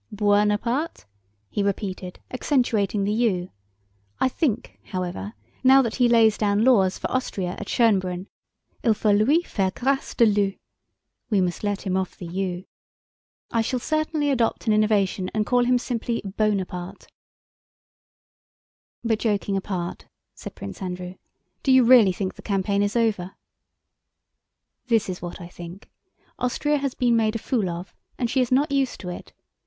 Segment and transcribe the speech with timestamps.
[0.11, 1.05] "Buonaparte?"
[1.51, 3.51] he repeated, accentuating the u:
[4.19, 8.25] "I think, however, now that he lays down laws for Austria at Schönbrunn,
[8.83, 10.55] il faut lui faire grâce de l'u!
[12.63, 17.05] * I shall certainly adopt an innovation and call him simply Bonaparte!"
[18.05, 21.13] * "We must let him off the u!" "But joking apart," said Prince Andrew,
[21.61, 23.35] "do you really think the campaign is over?"
[24.87, 25.91] "This is what I think.
[26.39, 29.31] Austria has been made a fool of, and she is not used to it.